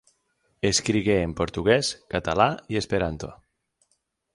Escrigué 0.69 1.17
en 1.27 1.35
portuguès, 1.41 1.93
català 2.17 2.51
i 2.75 2.85
esperanto. 2.85 3.35